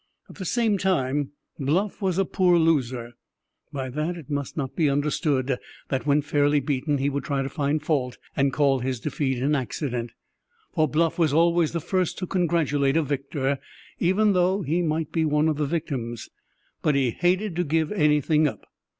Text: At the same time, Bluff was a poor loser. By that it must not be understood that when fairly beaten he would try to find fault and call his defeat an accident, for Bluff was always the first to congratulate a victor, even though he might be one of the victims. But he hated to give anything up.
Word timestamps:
At 0.31 0.37
the 0.37 0.45
same 0.45 0.79
time, 0.79 1.29
Bluff 1.59 2.01
was 2.01 2.17
a 2.17 2.25
poor 2.25 2.57
loser. 2.57 3.13
By 3.71 3.89
that 3.91 4.17
it 4.17 4.31
must 4.31 4.57
not 4.57 4.75
be 4.75 4.89
understood 4.89 5.59
that 5.89 6.07
when 6.07 6.23
fairly 6.23 6.59
beaten 6.59 6.97
he 6.97 7.07
would 7.07 7.23
try 7.23 7.43
to 7.43 7.49
find 7.49 7.83
fault 7.83 8.17
and 8.35 8.51
call 8.51 8.79
his 8.79 8.99
defeat 8.99 9.37
an 9.43 9.53
accident, 9.53 10.13
for 10.73 10.87
Bluff 10.87 11.19
was 11.19 11.33
always 11.33 11.71
the 11.73 11.79
first 11.79 12.17
to 12.17 12.25
congratulate 12.25 12.97
a 12.97 13.03
victor, 13.03 13.59
even 13.99 14.33
though 14.33 14.63
he 14.63 14.81
might 14.81 15.11
be 15.11 15.23
one 15.23 15.47
of 15.47 15.57
the 15.57 15.67
victims. 15.67 16.29
But 16.81 16.95
he 16.95 17.11
hated 17.11 17.55
to 17.57 17.63
give 17.63 17.91
anything 17.91 18.47
up. 18.47 18.65